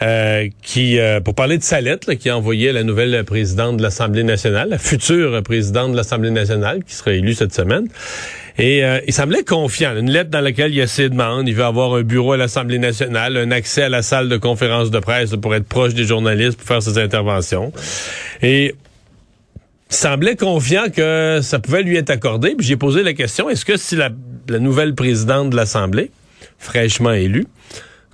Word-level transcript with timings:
Euh, 0.00 0.48
qui, 0.62 1.00
euh, 1.00 1.18
pour 1.18 1.34
parler 1.34 1.58
de 1.58 1.64
sa 1.64 1.80
lettre, 1.80 2.12
qui 2.14 2.28
a 2.28 2.36
envoyé 2.36 2.70
la 2.70 2.84
nouvelle 2.84 3.24
présidente 3.24 3.78
de 3.78 3.82
l'Assemblée 3.82 4.22
nationale, 4.22 4.68
la 4.68 4.78
future 4.78 5.42
présidente 5.42 5.90
de 5.90 5.96
l'Assemblée 5.96 6.30
nationale, 6.30 6.84
qui 6.84 6.94
sera 6.94 7.12
élue 7.14 7.34
cette 7.34 7.52
semaine. 7.52 7.88
Et 8.58 8.84
euh, 8.84 9.00
il 9.08 9.12
semblait 9.12 9.42
confiant. 9.42 9.96
Une 9.96 10.10
lettre 10.10 10.30
dans 10.30 10.40
laquelle 10.40 10.70
il 10.70 10.76
y 10.76 10.82
a 10.82 10.86
ses 10.86 11.08
demandes. 11.08 11.48
Il 11.48 11.54
veut 11.54 11.64
avoir 11.64 11.94
un 11.94 12.02
bureau 12.02 12.32
à 12.32 12.36
l'Assemblée 12.36 12.78
nationale, 12.78 13.36
un 13.36 13.50
accès 13.50 13.82
à 13.82 13.88
la 13.88 14.02
salle 14.02 14.28
de 14.28 14.36
conférence 14.36 14.92
de 14.92 15.00
presse 15.00 15.34
pour 15.42 15.52
être 15.56 15.66
proche 15.66 15.94
des 15.94 16.04
journalistes, 16.04 16.58
pour 16.58 16.68
faire 16.68 16.82
ses 16.82 16.98
interventions. 16.98 17.72
Et 18.40 18.74
il 19.90 19.96
semblait 19.96 20.36
confiant 20.36 20.90
que 20.94 21.40
ça 21.42 21.58
pouvait 21.58 21.82
lui 21.82 21.96
être 21.96 22.10
accordé. 22.10 22.54
Puis 22.56 22.68
j'ai 22.68 22.76
posé 22.76 23.02
la 23.02 23.14
question, 23.14 23.50
est-ce 23.50 23.64
que 23.64 23.76
si 23.76 23.96
la, 23.96 24.10
la 24.48 24.60
nouvelle 24.60 24.94
présidente 24.94 25.50
de 25.50 25.56
l'Assemblée, 25.56 26.12
fraîchement 26.58 27.12
élue, 27.12 27.46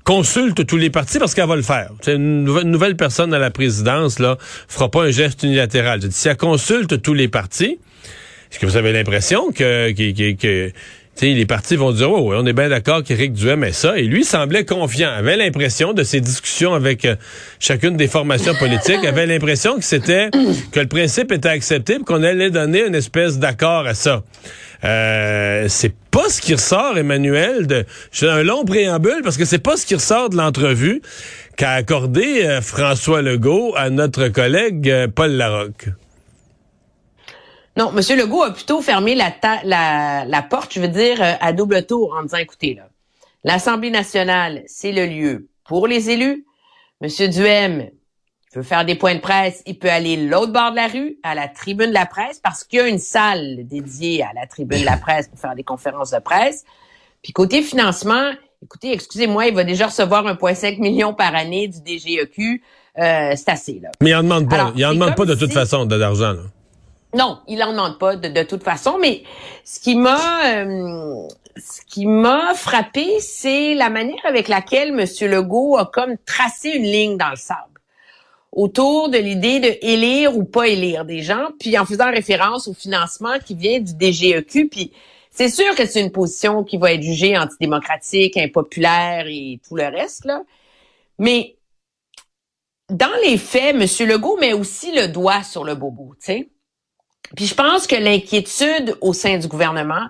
consulte 0.05 0.67
tous 0.67 0.77
les 0.77 0.91
partis 0.91 1.19
parce 1.19 1.35
qu'elle 1.35 1.49
va 1.49 1.57
le 1.57 1.63
faire. 1.63 1.91
C'est 2.03 2.15
une 2.15 2.45
nouvelle, 2.45 2.97
personne 2.97 3.35
à 3.35 3.39
la 3.39 3.51
présidence 3.51 4.19
là 4.19 4.37
fera 4.69 4.91
pas 4.91 5.05
un 5.05 5.11
geste 5.11 5.43
unilatéral. 5.43 6.01
Si 6.11 6.29
elle 6.29 6.37
consulte 6.37 7.01
tous 7.03 7.15
les 7.15 7.29
partis, 7.29 7.79
est-ce 8.51 8.59
que 8.59 8.67
vous 8.67 8.77
avez 8.77 8.93
l'impression 8.93 9.51
que, 9.51 9.91
que, 9.93 10.33
que, 10.35 10.73
les 11.23 11.47
partis 11.47 11.77
vont 11.77 11.93
dire, 11.93 12.11
oh, 12.11 12.35
on 12.35 12.45
est 12.45 12.53
bien 12.53 12.69
d'accord 12.69 13.03
qu'Éric 13.03 13.33
Duhem 13.33 13.65
est 13.65 13.73
ça. 13.73 13.97
Et 13.99 14.03
lui 14.03 14.25
semblait 14.25 14.65
confiant, 14.65 15.11
avait 15.11 15.37
l'impression 15.37 15.93
de 15.93 16.03
ses 16.03 16.21
discussions 16.21 16.75
avec 16.75 17.05
euh, 17.05 17.17
chacune 17.59 17.97
des 17.97 18.09
formations 18.09 18.55
politiques, 18.55 19.05
avait 19.05 19.27
l'impression 19.27 19.77
que 19.77 19.85
c'était, 19.85 20.31
que 20.71 20.81
le 20.81 20.87
principe 20.87 21.33
était 21.33 21.49
accepté 21.49 21.99
qu'on 22.05 22.23
allait 22.23 22.51
donner 22.51 22.87
une 22.87 22.95
espèce 22.95 23.39
d'accord 23.39 23.87
à 23.87 23.95
ça. 23.95 24.23
Euh, 24.85 25.67
c'est 25.69 25.95
pas 26.11 26.29
ce 26.29 26.41
qui 26.41 26.53
ressort, 26.53 26.99
Emmanuel, 26.99 27.67
de 27.67 27.87
j'ai 28.13 28.29
un 28.29 28.43
long 28.43 28.65
préambule 28.65 29.23
parce 29.23 29.39
que 29.39 29.45
c'est 29.45 29.59
pas 29.59 29.77
ce 29.77 29.87
qui 29.87 29.95
ressort 29.95 30.29
de 30.29 30.37
l'entrevue 30.37 31.01
qu'a 31.57 31.73
accordé 31.73 32.45
euh, 32.45 32.61
François 32.61 33.23
Legault 33.23 33.75
à 33.77 33.89
notre 33.89 34.29
collègue 34.29 34.91
euh, 34.91 35.09
Paul 35.09 35.33
Larocque. 35.33 35.89
Non, 37.77 37.93
M. 37.97 38.19
Legault 38.19 38.43
a 38.43 38.53
plutôt 38.53 38.83
fermé 38.83 39.15
la, 39.15 40.43
porte, 40.49 40.75
je 40.75 40.81
veux 40.81 40.89
dire, 40.89 41.17
à 41.41 41.53
double 41.53 41.87
tour 41.87 42.15
en 42.17 42.23
disant, 42.23 42.37
écoutez, 42.37 42.79
l'Assemblée 43.43 43.91
nationale, 43.91 44.63
c'est 44.67 44.93
le 44.93 45.07
lieu 45.07 45.49
pour 45.65 45.89
les 45.89 46.11
élus. 46.11 46.45
M. 47.01 47.09
Duhem, 47.31 47.91
veut 48.59 48.63
faire 48.65 48.85
des 48.85 48.95
points 48.95 49.15
de 49.15 49.21
presse, 49.21 49.63
il 49.67 49.79
peut 49.79 49.91
aller 49.91 50.17
l'autre 50.17 50.53
bord 50.53 50.71
de 50.71 50.77
la 50.77 50.89
rue, 50.89 51.17
à 51.23 51.35
la 51.35 51.49
tribune 51.49 51.89
de 51.89 51.95
la 51.95 52.07
presse, 52.07 52.39
parce 52.39 52.65
qu'il 52.65 52.79
y 52.79 52.83
a 52.83 52.89
une 52.89 52.99
salle 52.99 53.67
dédiée 53.67 54.23
à 54.23 54.31
la 54.35 54.47
tribune 54.47 54.81
de 54.81 54.85
la 54.85 54.97
presse 54.97 55.29
pour 55.29 55.39
faire 55.39 55.55
des 55.55 55.65
conférences 55.65 56.11
de 56.11 56.19
presse. 56.19 56.65
Puis 57.23 57.33
côté 57.33 57.63
financement, 57.63 58.33
écoutez, 58.63 58.93
excusez-moi, 58.93 59.47
il 59.47 59.55
va 59.55 59.65
déjà 59.65 59.87
recevoir 59.87 60.25
1,5 60.25 60.79
million 60.79 61.15
par 61.15 61.35
année 61.35 61.69
du 61.69 61.79
DGEQ. 61.79 62.63
Euh, 62.97 63.33
c'est 63.35 63.49
assez, 63.49 63.81
là. 63.83 63.91
Mais 64.01 64.11
il 64.11 64.15
en 64.15 64.23
demande 64.23 64.49
pas. 64.49 64.73
il 64.77 64.85
en 64.87 64.95
demande 64.95 65.17
pas 65.17 65.25
de 65.25 65.35
toute 65.35 65.53
façon 65.53 65.85
de 65.85 65.97
l'argent, 65.97 66.33
là. 66.33 66.43
Non, 67.15 67.39
il 67.47 67.63
en 67.63 67.71
demande 67.71 67.99
pas 67.99 68.17
de, 68.17 68.29
de 68.29 68.43
toute 68.43 68.65
façon, 68.65 68.99
mais 69.01 69.23
ce 69.65 69.79
qui 69.79 69.95
m'a 69.95 70.47
euh, 70.47 71.29
ce 71.57 71.81
qui 71.87 72.07
m'a 72.07 72.55
frappé, 72.55 73.21
c'est 73.21 73.75
la 73.75 73.89
manière 73.89 74.25
avec 74.25 74.49
laquelle 74.49 74.89
M. 74.89 75.31
Legault 75.31 75.77
a 75.77 75.87
comme 75.87 76.17
tracé 76.27 76.71
une 76.71 76.83
ligne 76.83 77.17
dans 77.17 77.31
le 77.31 77.37
sable 77.37 77.74
autour 78.55 79.09
de 79.09 79.19
l'idée 79.19 79.59
de 79.59 79.77
élire 79.83 80.37
ou 80.37 80.45
pas 80.45 80.69
élire 80.69 81.05
des 81.05 81.23
gens, 81.23 81.49
puis 81.59 81.77
en 81.77 81.85
faisant 81.85 82.11
référence 82.11 82.69
au 82.69 82.75
financement 82.75 83.39
qui 83.45 83.55
vient 83.55 83.81
du 83.81 83.93
DGEQ, 83.93 84.69
puis 84.69 84.93
c'est 85.31 85.49
sûr 85.49 85.75
que 85.75 85.85
c'est 85.85 86.01
une 86.01 86.13
position 86.13 86.63
qui 86.63 86.77
va 86.77 86.93
être 86.93 87.03
jugée 87.03 87.37
antidémocratique, 87.37 88.37
impopulaire 88.37 89.27
et 89.27 89.61
tout 89.67 89.75
le 89.75 89.85
reste, 89.85 90.25
là. 90.25 90.43
Mais 91.19 91.57
dans 92.89 93.13
les 93.25 93.39
faits, 93.39 93.75
M. 93.75 94.09
Legault 94.09 94.37
met 94.39 94.53
aussi 94.53 94.93
le 94.93 95.09
doigt 95.09 95.43
sur 95.43 95.65
le 95.65 95.75
bobo, 95.75 96.15
tu 96.21 96.27
sais. 96.27 96.51
Puis 97.35 97.47
je 97.47 97.55
pense 97.55 97.89
que 97.89 97.97
l'inquiétude 97.97 98.97
au 99.01 99.13
sein 99.13 99.39
du 99.39 99.49
gouvernement, 99.49 100.07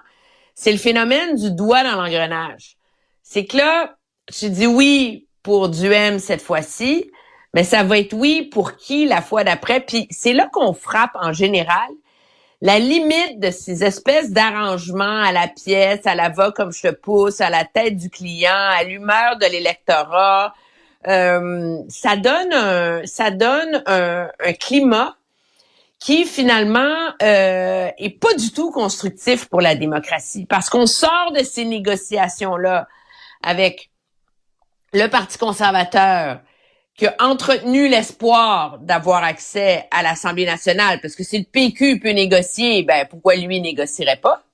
c'est 0.55 0.73
le 0.73 0.79
phénomène 0.79 1.37
du 1.37 1.51
doigt 1.53 1.83
dans 1.83 2.03
l'engrenage. 2.03 2.77
C'est 3.23 3.47
que 3.47 3.57
là, 3.57 3.97
je 4.31 4.49
dis 4.49 4.67
oui 4.67 5.29
pour 5.43 5.71
Duhem 5.71 6.19
cette 6.19 6.43
fois-ci, 6.43 7.11
mais 7.55 7.65
ça 7.65 7.85
va 7.85 7.99
être 7.99 8.13
oui 8.13 8.43
pour 8.43 8.77
qui 8.77 9.07
la 9.07 9.23
fois 9.23 9.45
d'après. 9.45 9.81
Puis 9.81 10.07
c'est 10.11 10.35
là 10.35 10.49
qu'on 10.53 10.75
frappe 10.75 11.15
en 11.15 11.33
général 11.33 11.89
la 12.61 12.79
limite 12.79 13.41
de 13.41 13.51
ces 13.51 13.85
espèces 13.85 14.31
d'arrangements 14.31 15.23
à 15.23 15.33
la 15.33 15.49
pièce, 15.49 16.07
à 16.07 16.15
la 16.15 16.31
va 16.31 16.51
comme 16.51 16.73
je 16.73 16.83
te 16.83 16.93
pousse, 16.93 17.41
à 17.41 17.51
la 17.51 17.65
tête 17.65 17.97
du 17.97 18.11
client, 18.11 18.51
à 18.55 18.85
l'humeur 18.85 19.37
de 19.37 19.47
l'électorat. 19.47 20.55
Euh, 21.07 21.77
ça 21.89 22.17
donne 22.17 22.53
un, 22.53 23.05
ça 23.05 23.31
donne 23.31 23.83
un, 23.87 24.29
climat 24.59 25.15
qui 26.01 26.25
finalement 26.25 27.13
euh, 27.23 27.91
est 27.99 28.19
pas 28.19 28.33
du 28.35 28.51
tout 28.53 28.71
constructif 28.71 29.47
pour 29.47 29.61
la 29.61 29.75
démocratie, 29.75 30.47
parce 30.47 30.71
qu'on 30.71 30.87
sort 30.87 31.33
de 31.37 31.45
ces 31.45 31.67
négociations 31.67 32.57
là 32.57 32.89
avec 33.43 33.91
le 34.95 35.07
Parti 35.09 35.37
conservateur, 35.37 36.41
qui 36.97 37.07
a 37.07 37.15
entretenu 37.19 37.89
l'espoir 37.89 38.79
d'avoir 38.79 39.25
accès 39.25 39.87
à 39.91 40.03
l'Assemblée 40.03 40.47
nationale, 40.47 41.01
parce 41.01 41.17
que 41.17 41.25
si 41.25 41.39
le 41.39 41.45
PQ 41.45 41.99
peut 41.99 42.11
négocier, 42.11 42.83
ben 42.85 43.07
pourquoi 43.09 43.35
lui 43.35 43.61
négocierait 43.61 44.21
pas? 44.21 44.45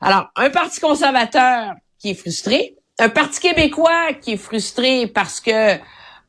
Alors, 0.00 0.30
un 0.36 0.50
parti 0.50 0.80
conservateur 0.80 1.72
qui 1.98 2.10
est 2.10 2.14
frustré, 2.14 2.76
un 2.98 3.08
parti 3.08 3.40
québécois 3.40 4.12
qui 4.20 4.32
est 4.32 4.36
frustré 4.36 5.06
parce 5.06 5.40
que 5.40 5.78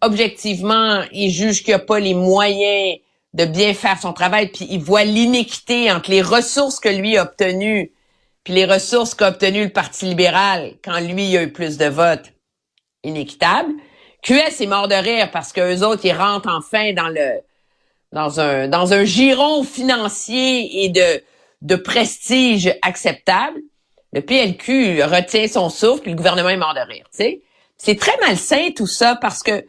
objectivement, 0.01 1.03
il 1.11 1.31
juge 1.31 1.63
qu'il 1.63 1.73
n'a 1.73 1.79
pas 1.79 1.99
les 1.99 2.13
moyens 2.13 2.99
de 3.33 3.45
bien 3.45 3.73
faire 3.73 3.99
son 3.99 4.13
travail, 4.13 4.47
puis 4.47 4.65
il 4.69 4.79
voit 4.79 5.03
l'inéquité 5.03 5.91
entre 5.91 6.09
les 6.09 6.21
ressources 6.21 6.79
que 6.79 6.87
lui 6.87 7.17
a 7.17 7.23
obtenues, 7.23 7.91
puis 8.45 8.53
les 8.53 8.65
ressources 8.65 9.13
qu'a 9.13 9.27
obtenues 9.27 9.65
le 9.65 9.69
Parti 9.69 10.05
libéral 10.05 10.75
quand 10.81 10.99
lui 11.01 11.35
a 11.35 11.43
eu 11.43 11.51
plus 11.51 11.77
de 11.77 11.87
votes, 11.87 12.31
inéquitable. 13.03 13.73
QS 14.25 14.61
est 14.61 14.65
mort 14.65 14.87
de 14.87 14.95
rire 14.95 15.29
parce 15.31 15.53
qu'eux 15.53 15.83
autres, 15.83 16.03
ils 16.03 16.11
rentrent 16.11 16.49
enfin 16.49 16.93
dans 16.93 17.09
le 17.09 17.41
dans 18.11 18.39
un 18.39 18.67
dans 18.67 18.93
un 18.93 19.03
giron 19.03 19.63
financier 19.63 20.83
et 20.83 20.89
de 20.89 21.23
de 21.61 21.75
prestige 21.75 22.73
acceptable. 22.81 23.59
Le 24.13 24.21
PLQ 24.21 25.03
retient 25.03 25.47
son 25.47 25.69
souffle, 25.69 26.01
puis 26.03 26.11
le 26.11 26.17
gouvernement 26.17 26.49
est 26.49 26.57
mort 26.57 26.73
de 26.73 26.79
rire. 26.79 27.05
C'est 27.11 27.99
très 27.99 28.17
malsain 28.21 28.69
tout 28.75 28.87
ça 28.87 29.15
parce 29.15 29.43
que 29.43 29.65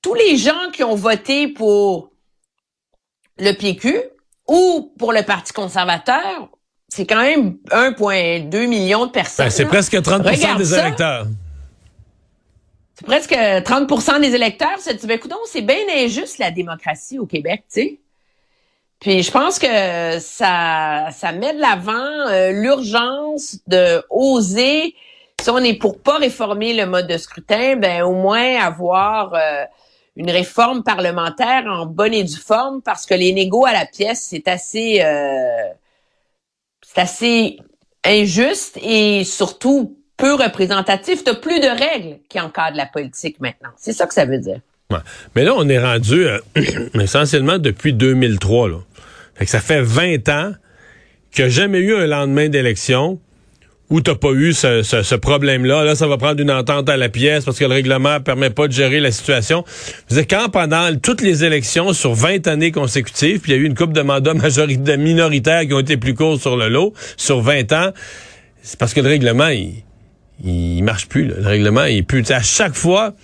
tous 0.00 0.14
les 0.14 0.36
gens 0.38 0.70
qui 0.72 0.82
ont 0.82 0.94
voté 0.94 1.48
pour 1.48 2.10
le 3.38 3.52
PQ 3.52 4.00
ou 4.48 4.94
pour 4.98 5.12
le 5.12 5.22
Parti 5.22 5.52
conservateur, 5.52 6.48
c'est 6.88 7.04
quand 7.04 7.20
même 7.20 7.58
1,2 7.70 8.66
million 8.66 9.06
de 9.06 9.10
personnes. 9.10 9.46
Ben, 9.46 9.50
c'est 9.50 9.66
presque 9.66 9.94
30% 9.94 10.56
des 10.56 10.74
électeurs 10.74 11.26
c'est 13.00 13.06
presque 13.06 13.32
30% 13.32 14.20
des 14.20 14.34
électeurs 14.34 14.78
se 14.78 14.90
disent, 14.90 15.06
ben, 15.06 15.18
c'est 15.46 15.62
bien 15.62 15.78
injuste 15.96 16.38
la 16.38 16.50
démocratie 16.50 17.18
au 17.18 17.24
Québec, 17.24 17.64
tu 17.72 17.80
sais. 17.80 17.98
Puis 19.00 19.22
je 19.22 19.30
pense 19.30 19.58
que 19.58 20.18
ça, 20.18 21.08
ça 21.10 21.32
met 21.32 21.54
de 21.54 21.60
l'avant 21.60 21.92
euh, 22.28 22.52
l'urgence 22.52 23.56
de 23.66 24.04
oser, 24.10 24.94
si 25.40 25.48
on 25.48 25.58
est 25.58 25.78
pour 25.78 26.02
pas 26.02 26.18
réformer 26.18 26.74
le 26.74 26.84
mode 26.84 27.06
de 27.06 27.16
scrutin, 27.16 27.76
ben 27.76 28.02
au 28.02 28.12
moins 28.12 28.60
avoir 28.60 29.32
euh, 29.32 29.64
une 30.16 30.30
réforme 30.30 30.82
parlementaire 30.82 31.64
en 31.66 31.86
bonne 31.86 32.12
et 32.12 32.24
due 32.24 32.36
forme, 32.36 32.82
parce 32.82 33.06
que 33.06 33.14
les 33.14 33.32
négos 33.32 33.64
à 33.64 33.72
la 33.72 33.86
pièce, 33.86 34.26
c'est 34.28 34.46
assez, 34.46 35.00
euh, 35.00 35.72
c'est 36.82 37.00
assez 37.00 37.58
injuste 38.04 38.78
et 38.82 39.24
surtout 39.24 39.96
peu 40.20 40.34
représentatif. 40.34 41.24
Tu 41.24 41.34
plus 41.34 41.60
de 41.60 41.66
règles 41.66 42.18
qui 42.28 42.38
encadrent 42.40 42.76
la 42.76 42.86
politique 42.86 43.40
maintenant. 43.40 43.70
C'est 43.76 43.92
ça 43.92 44.06
que 44.06 44.14
ça 44.14 44.24
veut 44.24 44.38
dire. 44.38 44.60
Mais 45.36 45.44
là, 45.44 45.54
on 45.56 45.68
est 45.68 45.78
rendu 45.78 46.26
euh, 46.26 46.38
essentiellement 47.00 47.58
depuis 47.58 47.92
2003. 47.92 48.68
Là. 48.68 48.76
Fait 49.34 49.44
que 49.44 49.50
ça 49.50 49.60
fait 49.60 49.82
20 49.82 50.28
ans 50.28 50.52
qu'il 51.32 51.44
n'y 51.44 51.50
a 51.50 51.54
jamais 51.54 51.78
eu 51.78 51.94
un 51.94 52.06
lendemain 52.06 52.48
d'élection 52.48 53.20
où 53.88 54.00
t'as 54.00 54.14
pas 54.14 54.30
eu 54.30 54.52
ce, 54.52 55.14
problème-là. 55.16 55.82
Là, 55.82 55.96
ça 55.96 56.06
va 56.06 56.16
prendre 56.16 56.40
une 56.40 56.50
entente 56.50 56.88
à 56.88 56.96
la 56.96 57.08
pièce 57.08 57.44
parce 57.44 57.58
que 57.58 57.64
le 57.64 57.74
règlement 57.74 58.20
permet 58.20 58.50
pas 58.50 58.68
de 58.68 58.72
gérer 58.72 59.00
la 59.00 59.10
situation. 59.10 59.64
Vous 60.08 60.20
quand 60.20 60.48
pendant 60.48 60.94
toutes 60.96 61.22
les 61.22 61.44
élections 61.44 61.92
sur 61.92 62.14
20 62.14 62.46
années 62.46 62.70
consécutives, 62.70 63.40
puis 63.40 63.52
il 63.52 63.56
y 63.56 63.58
a 63.58 63.62
eu 63.62 63.66
une 63.66 63.74
coupe 63.74 63.92
de 63.92 64.02
mandats 64.02 64.34
minoritaires 64.96 65.62
qui 65.62 65.74
ont 65.74 65.80
été 65.80 65.96
plus 65.96 66.14
courts 66.14 66.40
sur 66.40 66.56
le 66.56 66.68
lot, 66.68 66.94
sur 67.16 67.40
20 67.40 67.72
ans, 67.72 67.90
c'est 68.62 68.78
parce 68.78 68.94
que 68.94 69.00
le 69.00 69.08
règlement, 69.08 69.48
il, 69.48 69.82
il 70.44 70.82
marche 70.82 71.08
plus. 71.08 71.24
Le 71.24 71.46
règlement, 71.46 71.84
il 71.84 71.98
est 71.98 72.02
plus. 72.02 72.30
À 72.30 72.40
chaque 72.40 72.74
fois, 72.74 73.14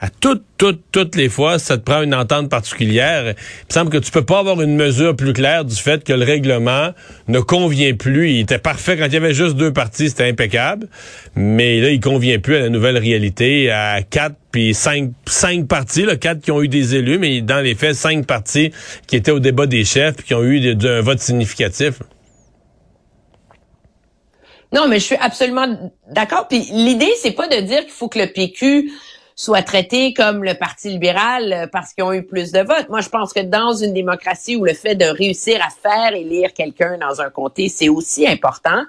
à 0.00 0.10
toutes, 0.10 0.42
toutes, 0.58 0.82
toutes 0.92 1.16
les 1.16 1.30
fois, 1.30 1.58
ça 1.58 1.78
te 1.78 1.82
prend 1.82 2.02
une 2.02 2.14
entente 2.14 2.50
particulière. 2.50 3.24
Il 3.24 3.30
me 3.30 3.72
semble 3.72 3.90
que 3.90 3.96
tu 3.96 4.10
peux 4.10 4.24
pas 4.24 4.40
avoir 4.40 4.60
une 4.60 4.76
mesure 4.76 5.16
plus 5.16 5.32
claire 5.32 5.64
du 5.64 5.74
fait 5.76 6.04
que 6.04 6.12
le 6.12 6.24
règlement 6.24 6.90
ne 7.28 7.40
convient 7.40 7.94
plus. 7.94 8.32
Il 8.32 8.40
était 8.40 8.58
parfait 8.58 8.98
quand 8.98 9.06
il 9.06 9.14
y 9.14 9.16
avait 9.16 9.32
juste 9.32 9.56
deux 9.56 9.72
parties, 9.72 10.10
c'était 10.10 10.28
impeccable. 10.28 10.88
Mais 11.36 11.80
là, 11.80 11.88
il 11.88 12.00
convient 12.00 12.38
plus 12.38 12.56
à 12.56 12.60
la 12.60 12.68
nouvelle 12.68 12.98
réalité, 12.98 13.70
à 13.70 14.02
quatre 14.02 14.36
puis 14.52 14.74
cinq, 14.74 15.12
cinq 15.26 15.66
partis, 15.66 16.02
là, 16.02 16.16
quatre 16.16 16.40
qui 16.40 16.50
ont 16.50 16.62
eu 16.62 16.68
des 16.68 16.94
élus, 16.94 17.18
mais 17.18 17.40
dans 17.40 17.60
les 17.60 17.74
faits, 17.74 17.94
cinq 17.94 18.26
partis 18.26 18.72
qui 19.06 19.16
étaient 19.16 19.32
au 19.32 19.40
débat 19.40 19.66
des 19.66 19.84
chefs 19.84 20.16
puis 20.16 20.26
qui 20.26 20.34
ont 20.34 20.44
eu 20.44 20.76
un 20.84 21.00
vote 21.00 21.18
significatif. 21.18 21.94
Non, 24.74 24.88
mais 24.88 24.98
je 24.98 25.04
suis 25.04 25.16
absolument 25.16 25.66
d'accord. 26.10 26.48
Puis 26.48 26.58
l'idée, 26.72 27.12
c'est 27.20 27.30
pas 27.30 27.46
de 27.46 27.60
dire 27.60 27.82
qu'il 27.82 27.92
faut 27.92 28.08
que 28.08 28.18
le 28.18 28.26
PQ 28.26 28.90
soit 29.36 29.62
traité 29.62 30.12
comme 30.12 30.42
le 30.42 30.54
Parti 30.54 30.90
libéral 30.90 31.52
euh, 31.52 31.66
parce 31.70 31.92
qu'ils 31.92 32.02
ont 32.04 32.12
eu 32.12 32.24
plus 32.24 32.50
de 32.50 32.60
votes. 32.60 32.88
Moi, 32.88 33.00
je 33.00 33.08
pense 33.08 33.32
que 33.32 33.40
dans 33.40 33.72
une 33.72 33.92
démocratie 33.92 34.56
où 34.56 34.64
le 34.64 34.74
fait 34.74 34.96
de 34.96 35.04
réussir 35.04 35.60
à 35.64 35.70
faire 35.70 36.14
élire 36.14 36.52
quelqu'un 36.52 36.98
dans 36.98 37.20
un 37.20 37.30
comté, 37.30 37.68
c'est 37.68 37.88
aussi 37.88 38.26
important, 38.26 38.82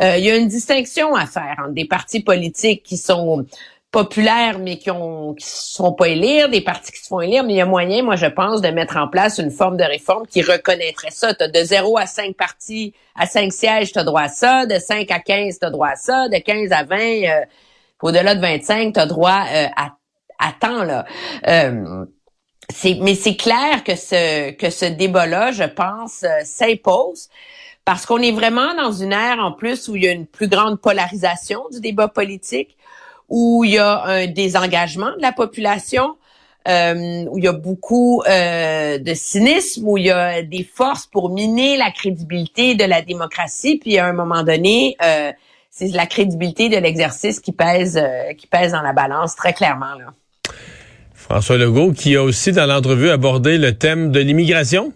euh, 0.00 0.16
il 0.16 0.24
y 0.24 0.30
a 0.30 0.36
une 0.36 0.48
distinction 0.48 1.14
à 1.14 1.26
faire 1.26 1.56
entre 1.60 1.74
des 1.74 1.86
partis 1.86 2.20
politiques 2.20 2.82
qui 2.82 2.96
sont 2.96 3.46
populaires 3.90 4.58
mais 4.60 4.78
qui 4.78 4.90
ont 4.90 5.34
qui 5.34 5.46
sont 5.46 5.92
pas 5.92 6.08
élire, 6.08 6.48
des 6.48 6.60
partis 6.60 6.92
qui 6.92 7.00
se 7.00 7.08
font 7.08 7.20
élire, 7.20 7.42
mais 7.44 7.54
il 7.54 7.56
y 7.56 7.60
a 7.60 7.66
moyen, 7.66 8.02
moi 8.02 8.16
je 8.16 8.26
pense, 8.26 8.60
de 8.60 8.68
mettre 8.68 8.96
en 8.96 9.08
place 9.08 9.38
une 9.38 9.50
forme 9.50 9.76
de 9.76 9.84
réforme 9.84 10.26
qui 10.26 10.42
reconnaîtrait 10.42 11.10
ça. 11.10 11.34
Tu 11.34 11.48
de 11.48 11.64
0 11.64 11.98
à 11.98 12.06
5 12.06 12.36
partis, 12.36 12.94
à 13.16 13.26
5 13.26 13.52
sièges, 13.52 13.92
tu 13.92 14.02
droit 14.04 14.22
à 14.22 14.28
ça, 14.28 14.66
de 14.66 14.78
5 14.78 15.10
à 15.10 15.18
15, 15.18 15.58
tu 15.58 15.66
as 15.66 15.70
droit 15.70 15.88
à 15.88 15.96
ça, 15.96 16.28
de 16.28 16.38
15 16.38 16.72
à 16.72 16.84
20, 16.84 16.96
euh, 16.98 17.44
au-delà 18.02 18.34
de 18.34 18.40
25, 18.40 18.94
tu 18.94 19.00
as 19.00 19.06
droit 19.06 19.44
euh, 19.52 19.66
à, 19.76 19.96
à 20.38 20.52
temps 20.52 20.84
là. 20.84 21.04
Euh, 21.48 22.04
mais 23.00 23.16
c'est 23.16 23.34
clair 23.34 23.82
que 23.82 23.96
ce 23.96 24.52
que 24.52 24.70
ce 24.70 24.84
débat-là, 24.84 25.50
je 25.50 25.64
pense, 25.64 26.24
s'impose 26.44 27.28
parce 27.84 28.06
qu'on 28.06 28.18
est 28.18 28.30
vraiment 28.30 28.74
dans 28.74 28.92
une 28.92 29.12
ère 29.12 29.40
en 29.40 29.50
plus 29.50 29.88
où 29.88 29.96
il 29.96 30.04
y 30.04 30.08
a 30.08 30.12
une 30.12 30.26
plus 30.26 30.46
grande 30.46 30.80
polarisation 30.80 31.64
du 31.72 31.80
débat 31.80 32.06
politique 32.06 32.76
où 33.30 33.64
il 33.64 33.72
y 33.72 33.78
a 33.78 34.02
un 34.04 34.26
désengagement 34.26 35.12
de 35.16 35.22
la 35.22 35.32
population, 35.32 36.16
euh, 36.68 37.24
où 37.30 37.38
il 37.38 37.44
y 37.44 37.48
a 37.48 37.52
beaucoup 37.52 38.22
euh, 38.28 38.98
de 38.98 39.14
cynisme, 39.14 39.88
où 39.88 39.96
il 39.96 40.06
y 40.06 40.10
a 40.10 40.42
des 40.42 40.64
forces 40.64 41.06
pour 41.06 41.30
miner 41.30 41.76
la 41.76 41.90
crédibilité 41.90 42.74
de 42.74 42.84
la 42.84 43.00
démocratie, 43.00 43.78
puis 43.78 43.98
à 43.98 44.06
un 44.06 44.12
moment 44.12 44.42
donné, 44.42 44.96
euh, 45.02 45.32
c'est 45.70 45.88
la 45.88 46.06
crédibilité 46.06 46.68
de 46.68 46.76
l'exercice 46.76 47.40
qui 47.40 47.52
pèse, 47.52 47.96
euh, 47.96 48.34
qui 48.34 48.46
pèse 48.46 48.72
dans 48.72 48.82
la 48.82 48.92
balance 48.92 49.36
très 49.36 49.52
clairement. 49.52 49.94
Là. 49.94 50.12
François 51.14 51.56
Legault, 51.56 51.92
qui 51.92 52.16
a 52.16 52.22
aussi 52.22 52.50
dans 52.50 52.66
l'entrevue 52.66 53.10
abordé 53.10 53.56
le 53.56 53.78
thème 53.78 54.10
de 54.10 54.20
l'immigration. 54.20 54.92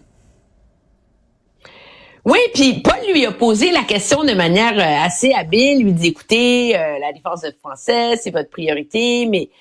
Oui, 2.25 2.39
puis 2.55 2.81
Paul 2.81 2.95
lui 3.13 3.23
a 3.27 3.31
posé 3.31 3.71
la 3.71 3.83
question 3.83 4.23
de 4.23 4.33
manière 4.33 4.73
euh, 4.79 5.05
assez 5.05 5.31
habile, 5.31 5.83
lui 5.83 5.93
dit 5.93 6.07
écoutez, 6.07 6.75
euh, 6.75 6.97
la 6.97 7.13
défense 7.13 7.41
de 7.41 7.51
français, 7.59 8.17
c'est 8.17 8.31
votre 8.31 8.49
priorité, 8.49 9.27
mais 9.27 9.51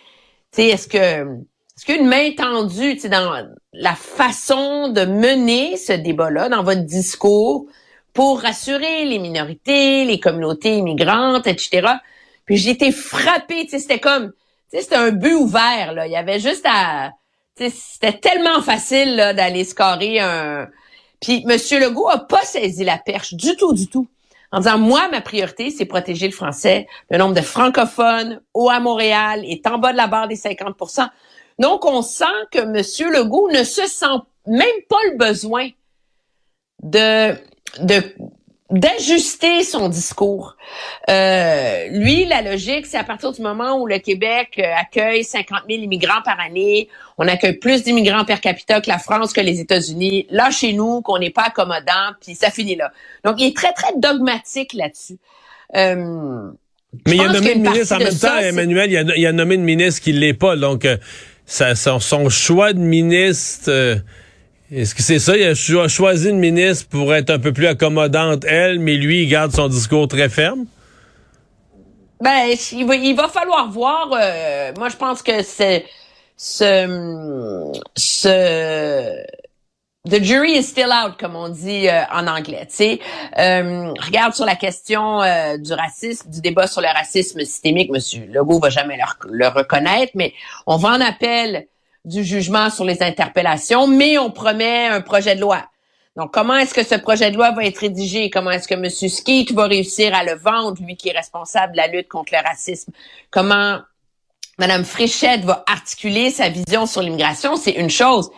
est-ce 0.56 0.88
que 0.88 0.96
est-ce 0.96 1.84
qu'une 1.84 2.06
main 2.06 2.30
tendue, 2.32 2.96
dans 3.08 3.46
la 3.74 3.94
façon 3.94 4.88
de 4.88 5.04
mener 5.04 5.76
ce 5.76 5.92
débat-là, 5.92 6.48
dans 6.48 6.62
votre 6.62 6.84
discours, 6.84 7.66
pour 8.14 8.40
rassurer 8.40 9.04
les 9.04 9.18
minorités, 9.18 10.06
les 10.06 10.18
communautés 10.18 10.76
immigrantes, 10.78 11.46
etc. 11.46 11.86
Puis 12.46 12.56
j'ai 12.56 12.70
été 12.70 12.92
frappée, 12.92 13.66
c'était 13.68 13.98
comme, 13.98 14.32
c'était 14.68 14.94
un 14.94 15.10
but 15.10 15.34
ouvert, 15.34 15.92
là. 15.92 16.06
Il 16.06 16.12
y 16.12 16.16
avait 16.16 16.40
juste 16.40 16.64
à, 16.66 17.12
c'était 17.56 18.18
tellement 18.18 18.62
facile, 18.62 19.16
d'aller 19.36 19.64
scorer 19.64 20.20
un, 20.20 20.68
puis 21.24 21.42
M. 21.48 21.80
Legault 21.80 22.08
a 22.08 22.18
pas 22.18 22.42
saisi 22.42 22.84
la 22.84 22.98
perche 22.98 23.32
du 23.32 23.56
tout, 23.56 23.72
du 23.72 23.86
tout. 23.86 24.06
En 24.52 24.58
disant, 24.58 24.76
moi, 24.76 25.08
ma 25.08 25.22
priorité, 25.22 25.70
c'est 25.70 25.86
protéger 25.86 26.26
le 26.26 26.34
français. 26.34 26.86
Le 27.10 27.16
nombre 27.16 27.34
de 27.34 27.40
francophones 27.40 28.42
au 28.52 28.68
à 28.68 28.78
Montréal 28.78 29.42
est 29.46 29.66
en 29.66 29.78
bas 29.78 29.92
de 29.92 29.96
la 29.96 30.06
barre 30.06 30.28
des 30.28 30.36
50% 30.36 31.08
Donc, 31.58 31.86
on 31.86 32.02
sent 32.02 32.24
que 32.50 32.58
M. 32.58 33.10
Legault 33.10 33.50
ne 33.50 33.64
se 33.64 33.86
sent 33.86 34.18
même 34.46 34.68
pas 34.90 34.98
le 35.10 35.16
besoin 35.16 35.70
de, 36.82 37.32
de 37.80 38.02
d'ajuster 38.70 39.62
son 39.62 39.88
discours. 39.88 40.56
Euh, 41.10 41.86
lui, 41.90 42.24
la 42.24 42.40
logique, 42.40 42.86
c'est 42.86 42.96
à 42.96 43.04
partir 43.04 43.30
du 43.32 43.42
moment 43.42 43.78
où 43.78 43.86
le 43.86 43.98
Québec 43.98 44.58
euh, 44.58 44.62
accueille 44.80 45.22
50 45.22 45.64
000 45.68 45.82
immigrants 45.82 46.22
par 46.24 46.40
année, 46.40 46.88
on 47.18 47.28
accueille 47.28 47.58
plus 47.58 47.82
d'immigrants 47.82 48.24
per 48.24 48.40
capita 48.40 48.80
que 48.80 48.88
la 48.88 48.98
France, 48.98 49.32
que 49.34 49.40
les 49.42 49.60
États-Unis. 49.60 50.26
Là, 50.30 50.50
chez 50.50 50.72
nous, 50.72 51.02
qu'on 51.02 51.18
n'est 51.18 51.30
pas 51.30 51.44
accommodant, 51.48 52.14
puis 52.20 52.34
ça 52.34 52.50
finit 52.50 52.74
là. 52.74 52.90
Donc, 53.22 53.36
il 53.38 53.48
est 53.48 53.56
très, 53.56 53.72
très 53.72 53.92
dogmatique 53.98 54.72
là-dessus. 54.72 55.18
Euh, 55.76 56.50
mais 57.06 57.16
il 57.16 57.20
a 57.20 57.32
nommé 57.32 57.52
une 57.52 57.62
ministre 57.62 57.96
en 57.96 57.98
même 57.98 58.18
temps, 58.18 58.38
Emmanuel, 58.38 58.90
il 58.90 58.96
a, 58.96 59.16
il 59.16 59.26
a, 59.26 59.32
nommé 59.32 59.56
une 59.56 59.64
ministre 59.64 60.00
qui 60.00 60.12
l'est 60.12 60.32
pas. 60.32 60.56
Donc, 60.56 60.86
euh, 60.86 60.96
ça, 61.44 61.74
son, 61.74 62.00
son, 62.00 62.30
choix 62.30 62.72
de 62.72 62.78
ministre... 62.78 64.00
Est-ce 64.74 64.92
que 64.92 65.02
c'est 65.02 65.20
ça? 65.20 65.36
Il 65.36 65.44
a 65.44 65.88
choisi 65.88 66.30
une 66.30 66.40
ministre 66.40 66.88
pour 66.88 67.14
être 67.14 67.30
un 67.30 67.38
peu 67.38 67.52
plus 67.52 67.68
accommodante, 67.68 68.44
elle, 68.44 68.80
mais 68.80 68.94
lui, 68.94 69.22
il 69.22 69.28
garde 69.28 69.52
son 69.52 69.68
discours 69.68 70.08
très 70.08 70.28
ferme? 70.28 70.66
Ben, 72.20 72.56
il 72.72 73.14
va, 73.14 73.28
falloir 73.28 73.70
voir. 73.70 74.10
Euh, 74.12 74.72
moi, 74.76 74.88
je 74.88 74.96
pense 74.96 75.22
que 75.22 75.44
c'est 75.44 75.84
ce, 76.36 77.72
ce 77.96 79.24
The 80.10 80.22
jury 80.22 80.58
is 80.58 80.64
still 80.64 80.90
out, 80.90 81.18
comme 81.20 81.36
on 81.36 81.50
dit 81.50 81.88
euh, 81.88 82.02
en 82.12 82.26
anglais. 82.26 82.66
Tu 82.68 82.74
sais, 82.74 83.00
euh, 83.38 83.92
regarde 84.04 84.34
sur 84.34 84.44
la 84.44 84.56
question 84.56 85.20
du 85.56 85.72
racisme, 85.72 86.28
du 86.30 86.40
débat 86.40 86.66
sur 86.66 86.80
le 86.80 86.88
racisme 86.88 87.38
systémique. 87.40 87.92
Monsieur 87.92 88.26
Legault 88.26 88.58
va 88.58 88.70
jamais 88.70 88.96
le, 88.96 89.30
le 89.30 89.46
reconnaître, 89.46 90.12
mais 90.16 90.32
on 90.66 90.78
va 90.78 90.88
en 90.88 91.00
appel 91.00 91.68
du 92.04 92.24
jugement 92.24 92.70
sur 92.70 92.84
les 92.84 93.02
interpellations, 93.02 93.86
mais 93.86 94.18
on 94.18 94.30
promet 94.30 94.86
un 94.86 95.00
projet 95.00 95.34
de 95.34 95.40
loi. 95.40 95.64
Donc, 96.16 96.32
comment 96.32 96.56
est-ce 96.56 96.74
que 96.74 96.84
ce 96.84 96.94
projet 96.94 97.30
de 97.30 97.36
loi 97.36 97.50
va 97.50 97.64
être 97.64 97.78
rédigé? 97.78 98.30
Comment 98.30 98.52
est-ce 98.52 98.68
que 98.68 98.74
M. 98.74 98.88
Skeet 98.88 99.52
va 99.52 99.66
réussir 99.66 100.14
à 100.14 100.22
le 100.22 100.34
vendre, 100.36 100.80
lui 100.80 100.96
qui 100.96 101.08
est 101.08 101.16
responsable 101.16 101.72
de 101.72 101.76
la 101.78 101.88
lutte 101.88 102.08
contre 102.08 102.32
le 102.32 102.46
racisme? 102.46 102.92
Comment 103.30 103.80
Mme 104.58 104.84
Fréchette 104.84 105.44
va 105.44 105.64
articuler 105.66 106.30
sa 106.30 106.50
vision 106.50 106.86
sur 106.86 107.02
l'immigration? 107.02 107.56
C'est 107.56 107.72
une 107.72 107.90
chose. 107.90 108.30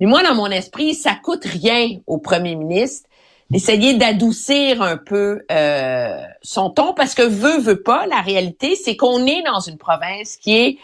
Mais 0.00 0.06
moi, 0.06 0.22
dans 0.22 0.34
mon 0.34 0.46
esprit, 0.46 0.94
ça 0.94 1.14
coûte 1.22 1.44
rien 1.44 1.98
au 2.06 2.18
premier 2.18 2.54
ministre 2.54 3.08
d'essayer 3.50 3.94
d'adoucir 3.94 4.82
un 4.82 4.96
peu 4.96 5.42
euh, 5.50 6.22
son 6.42 6.70
ton 6.70 6.94
parce 6.94 7.14
que 7.14 7.22
veut, 7.22 7.58
veut 7.58 7.82
pas, 7.82 8.06
la 8.06 8.20
réalité, 8.20 8.74
c'est 8.74 8.96
qu'on 8.96 9.26
est 9.26 9.42
dans 9.42 9.60
une 9.60 9.78
province 9.78 10.36
qui 10.36 10.56
est 10.56 10.78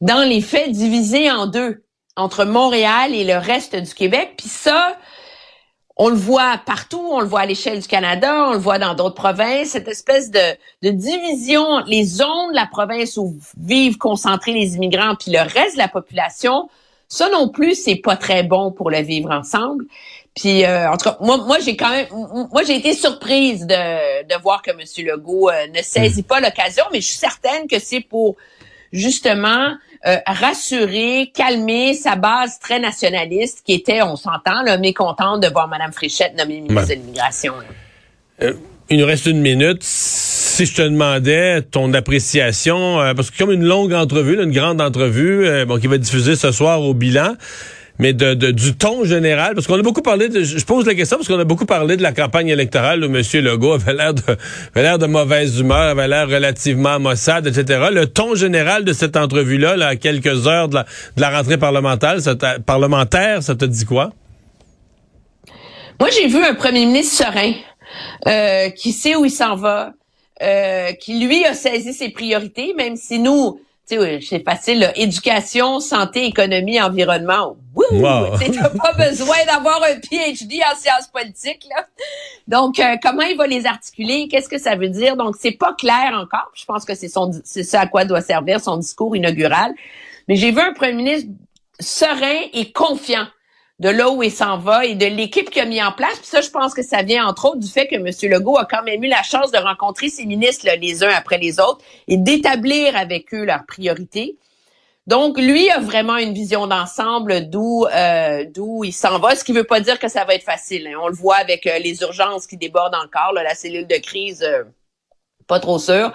dans 0.00 0.22
les 0.22 0.40
faits 0.40 0.70
divisé 0.70 1.30
en 1.30 1.46
deux 1.46 1.84
entre 2.16 2.44
Montréal 2.44 3.14
et 3.14 3.24
le 3.24 3.36
reste 3.36 3.76
du 3.76 3.94
Québec. 3.94 4.34
Puis 4.36 4.48
ça, 4.48 4.96
on 5.96 6.08
le 6.08 6.16
voit 6.16 6.60
partout, 6.64 7.06
on 7.10 7.20
le 7.20 7.26
voit 7.26 7.40
à 7.40 7.46
l'échelle 7.46 7.80
du 7.80 7.86
Canada, 7.86 8.46
on 8.48 8.52
le 8.52 8.58
voit 8.58 8.78
dans 8.78 8.94
d'autres 8.94 9.14
provinces, 9.14 9.70
cette 9.70 9.88
espèce 9.88 10.30
de, 10.30 10.40
de 10.82 10.90
division, 10.90 11.80
les 11.86 12.04
zones 12.04 12.50
de 12.50 12.54
la 12.54 12.66
province 12.66 13.16
où 13.16 13.36
vivent 13.58 13.98
concentrés 13.98 14.52
les 14.52 14.76
immigrants, 14.76 15.14
puis 15.14 15.30
le 15.30 15.40
reste 15.40 15.74
de 15.74 15.78
la 15.78 15.88
population, 15.88 16.68
ça 17.08 17.28
non 17.28 17.48
plus, 17.48 17.74
c'est 17.74 17.96
pas 17.96 18.16
très 18.16 18.44
bon 18.44 18.72
pour 18.72 18.90
le 18.90 19.02
vivre 19.02 19.30
ensemble. 19.30 19.84
Puis 20.34 20.64
euh, 20.64 20.90
en 20.90 20.96
tout 20.96 21.10
cas, 21.10 21.18
moi, 21.20 21.38
moi 21.38 21.58
j'ai 21.58 21.76
quand 21.76 21.90
même, 21.90 22.06
moi 22.50 22.62
j'ai 22.62 22.76
été 22.76 22.94
surprise 22.94 23.66
de, 23.66 24.24
de 24.24 24.42
voir 24.42 24.62
que 24.62 24.70
M. 24.70 24.78
Legault 25.04 25.50
euh, 25.50 25.66
ne 25.74 25.82
saisit 25.82 26.22
pas 26.22 26.40
l'occasion, 26.40 26.84
mais 26.92 27.00
je 27.00 27.08
suis 27.08 27.18
certaine 27.18 27.66
que 27.66 27.78
c'est 27.78 28.00
pour 28.00 28.36
justement 28.92 29.74
euh, 30.06 30.16
rassurer, 30.26 31.30
calmer 31.34 31.94
sa 31.94 32.16
base 32.16 32.58
très 32.58 32.80
nationaliste 32.80 33.62
qui 33.64 33.74
était, 33.74 34.02
on 34.02 34.16
s'entend, 34.16 34.64
mécontente 34.78 35.42
de 35.42 35.48
voir 35.48 35.68
Mme 35.68 35.92
Fréchette 35.92 36.36
nommée 36.38 36.60
ministre 36.60 36.88
de 36.88 36.94
l'Immigration. 36.94 37.54
Euh, 38.42 38.54
il 38.88 38.98
nous 38.98 39.06
reste 39.06 39.26
une 39.26 39.40
minute. 39.40 39.82
Si 39.82 40.66
je 40.66 40.74
te 40.74 40.82
demandais 40.82 41.62
ton 41.62 41.92
appréciation, 41.92 43.00
euh, 43.00 43.14
parce 43.14 43.30
que 43.30 43.38
comme 43.38 43.52
une 43.52 43.64
longue 43.64 43.92
entrevue, 43.92 44.42
une 44.42 44.52
grande 44.52 44.80
entrevue, 44.80 45.46
bon, 45.66 45.78
qui 45.78 45.86
va 45.86 45.96
être 45.96 46.02
diffusée 46.02 46.34
ce 46.34 46.50
soir 46.50 46.80
au 46.80 46.94
bilan, 46.94 47.34
mais 48.00 48.14
de, 48.14 48.34
du 48.34 48.74
ton 48.74 49.04
général, 49.04 49.54
parce 49.54 49.66
qu'on 49.66 49.78
a 49.78 49.82
beaucoup 49.82 50.00
parlé 50.00 50.28
de, 50.28 50.42
je 50.42 50.64
pose 50.64 50.86
la 50.86 50.94
question 50.94 51.18
parce 51.18 51.28
qu'on 51.28 51.38
a 51.38 51.44
beaucoup 51.44 51.66
parlé 51.66 51.98
de 51.98 52.02
la 52.02 52.12
campagne 52.12 52.48
électorale 52.48 53.04
où 53.04 53.14
M. 53.14 53.22
Legault 53.34 53.74
avait 53.74 53.92
l'air 53.92 54.14
de, 54.14 54.22
avait 54.74 54.82
l'air 54.82 54.98
de 54.98 55.06
mauvaise 55.06 55.60
humeur, 55.60 55.76
avait 55.78 56.08
l'air 56.08 56.26
relativement 56.26 56.98
maussade, 56.98 57.46
etc. 57.46 57.88
Le 57.92 58.06
ton 58.06 58.34
général 58.34 58.84
de 58.84 58.94
cette 58.94 59.16
entrevue-là, 59.16 59.76
là, 59.76 59.88
à 59.88 59.96
quelques 59.96 60.46
heures 60.46 60.68
de 60.68 60.76
la, 60.76 60.82
de 61.16 61.20
la 61.20 61.30
rentrée 61.30 61.58
parlementaire, 61.58 62.20
ça 62.20 62.34
parlementaire, 62.64 63.42
ça 63.42 63.54
te 63.54 63.66
dit 63.66 63.84
quoi? 63.84 64.10
Moi, 66.00 66.08
j'ai 66.10 66.28
vu 66.28 66.42
un 66.42 66.54
premier 66.54 66.86
ministre 66.86 67.24
serein, 67.24 67.52
euh, 68.26 68.70
qui 68.70 68.92
sait 68.92 69.14
où 69.16 69.26
il 69.26 69.30
s'en 69.30 69.56
va, 69.56 69.92
euh, 70.42 70.92
qui 70.92 71.18
lui 71.18 71.44
a 71.44 71.52
saisi 71.52 71.92
ses 71.92 72.08
priorités, 72.08 72.72
même 72.74 72.96
si 72.96 73.18
nous, 73.18 73.60
c'est 74.20 74.44
facile, 74.44 74.92
éducation, 74.96 75.80
santé, 75.80 76.26
économie, 76.26 76.80
environnement. 76.80 77.56
Wow! 77.74 78.38
Tu 78.44 78.50
n'as 78.50 78.68
pas 78.68 78.92
besoin 78.92 79.36
d'avoir 79.46 79.82
un 79.82 80.00
PhD 80.00 80.60
en 80.70 80.76
sciences 80.76 81.08
politiques. 81.12 81.66
Là. 81.68 81.86
Donc, 82.48 82.78
euh, 82.78 82.96
comment 83.02 83.22
il 83.22 83.36
va 83.36 83.46
les 83.46 83.66
articuler? 83.66 84.28
Qu'est-ce 84.28 84.48
que 84.48 84.58
ça 84.58 84.76
veut 84.76 84.88
dire? 84.88 85.16
Donc, 85.16 85.36
c'est 85.38 85.52
pas 85.52 85.72
clair 85.74 86.12
encore. 86.14 86.50
Je 86.54 86.64
pense 86.64 86.84
que 86.84 86.94
c'est 86.94 87.08
son 87.08 87.30
c'est 87.44 87.62
ça 87.62 87.80
à 87.80 87.86
quoi 87.86 88.04
doit 88.04 88.20
servir 88.22 88.60
son 88.60 88.76
discours 88.76 89.16
inaugural. 89.16 89.72
Mais 90.28 90.36
j'ai 90.36 90.50
vu 90.50 90.60
un 90.60 90.72
premier 90.72 90.94
ministre 90.94 91.30
serein 91.80 92.40
et 92.52 92.72
confiant 92.72 93.26
de 93.80 93.88
là 93.88 94.10
où 94.10 94.22
il 94.22 94.30
s'en 94.30 94.58
va 94.58 94.84
et 94.84 94.94
de 94.94 95.06
l'équipe 95.06 95.50
qu'il 95.50 95.62
a 95.62 95.64
mis 95.64 95.82
en 95.82 95.90
place. 95.90 96.18
Puis 96.18 96.26
ça, 96.26 96.42
je 96.42 96.50
pense 96.50 96.74
que 96.74 96.82
ça 96.82 97.02
vient 97.02 97.26
entre 97.26 97.46
autres 97.46 97.58
du 97.58 97.68
fait 97.68 97.88
que 97.88 97.96
M. 97.96 98.06
Legault 98.30 98.58
a 98.58 98.66
quand 98.66 98.82
même 98.82 99.02
eu 99.02 99.08
la 99.08 99.22
chance 99.22 99.50
de 99.50 99.58
rencontrer 99.58 100.10
ses 100.10 100.26
ministres 100.26 100.68
les 100.80 101.02
uns 101.02 101.10
après 101.10 101.38
les 101.38 101.58
autres 101.58 101.80
et 102.06 102.18
d'établir 102.18 102.94
avec 102.94 103.34
eux 103.34 103.44
leurs 103.44 103.64
priorités. 103.66 104.36
Donc, 105.06 105.38
lui 105.38 105.70
a 105.70 105.80
vraiment 105.80 106.18
une 106.18 106.34
vision 106.34 106.66
d'ensemble 106.66 107.48
d'où 107.48 107.86
euh, 107.86 108.44
d'où 108.44 108.84
il 108.84 108.92
s'en 108.92 109.18
va, 109.18 109.34
ce 109.34 109.42
qui 109.42 109.52
veut 109.52 109.64
pas 109.64 109.80
dire 109.80 109.98
que 109.98 110.08
ça 110.08 110.24
va 110.24 110.34
être 110.34 110.44
facile. 110.44 110.86
Hein. 110.86 110.98
On 111.02 111.08
le 111.08 111.14
voit 111.14 111.36
avec 111.36 111.66
euh, 111.66 111.78
les 111.78 112.02
urgences 112.02 112.46
qui 112.46 112.58
débordent 112.58 112.94
encore, 112.94 113.32
la 113.32 113.54
cellule 113.54 113.86
de 113.86 113.96
crise, 113.96 114.42
euh, 114.42 114.62
pas 115.50 115.60
trop 115.60 115.78
sûr. 115.78 116.12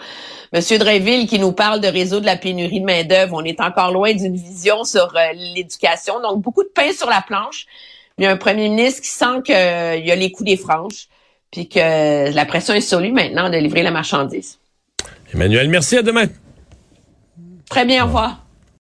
Monsieur 0.54 0.80
Dreyville 0.80 1.28
qui 1.28 1.38
nous 1.38 1.52
parle 1.52 1.82
de 1.82 1.88
résoudre 1.88 2.26
la 2.26 2.38
pénurie 2.38 2.80
de 2.80 2.86
main-d'œuvre, 2.86 3.36
on 3.36 3.44
est 3.44 3.60
encore 3.60 3.92
loin 3.92 4.14
d'une 4.14 4.36
vision 4.36 4.86
sur 4.86 5.14
l'éducation. 5.54 6.22
Donc, 6.22 6.42
beaucoup 6.42 6.64
de 6.64 6.70
pain 6.74 6.94
sur 6.94 7.10
la 7.10 7.22
planche. 7.22 7.66
Il 8.18 8.24
y 8.24 8.28
a 8.28 8.32
un 8.32 8.38
premier 8.38 8.70
ministre 8.70 9.02
qui 9.02 9.10
sent 9.10 9.42
qu'il 9.44 9.54
y 9.54 10.12
a 10.12 10.16
les 10.16 10.32
coups 10.32 10.50
des 10.50 10.56
franges, 10.56 11.10
puis 11.52 11.68
que 11.68 12.34
la 12.34 12.46
pression 12.46 12.74
est 12.74 12.82
sur 12.82 13.02
lui 13.02 13.12
maintenant 13.12 13.50
de 13.50 13.58
livrer 13.58 13.84
la 13.84 13.92
marchandise. 13.92 14.58
Emmanuel, 15.34 15.68
merci, 15.68 15.98
à 15.98 16.02
demain. 16.02 16.28
Très 17.70 17.84
bien, 17.84 18.04
au 18.04 18.08
revoir. 18.08 18.45